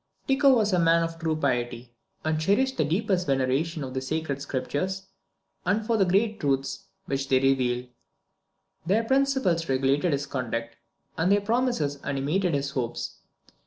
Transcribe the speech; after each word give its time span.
Tycho 0.27 0.55
was 0.55 0.73
a 0.73 0.79
man 0.79 1.03
of 1.03 1.19
true 1.19 1.35
piety, 1.35 1.93
and 2.25 2.39
cherished 2.41 2.77
the 2.77 2.83
deepest 2.83 3.27
veneration 3.27 3.83
for 3.83 3.91
the 3.91 4.01
Sacred 4.01 4.41
Scriptures, 4.41 5.05
and 5.63 5.85
for 5.85 5.95
the 5.95 6.05
great 6.05 6.39
truths 6.39 6.87
which 7.05 7.27
they 7.29 7.39
reveal. 7.39 7.85
Their 8.83 9.03
principles 9.03 9.69
regulated 9.69 10.11
his 10.11 10.25
conduct, 10.25 10.75
and 11.19 11.31
their 11.31 11.39
promises 11.41 11.97
animated 12.03 12.55
his 12.55 12.71
hopes. 12.71 13.17